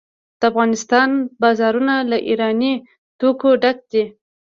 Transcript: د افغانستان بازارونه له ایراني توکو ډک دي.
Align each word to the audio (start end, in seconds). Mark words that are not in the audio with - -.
د 0.39 0.41
افغانستان 0.51 1.09
بازارونه 1.41 1.95
له 2.09 2.17
ایراني 2.27 2.73
توکو 3.19 3.49
ډک 3.61 3.77
دي. 3.91 4.03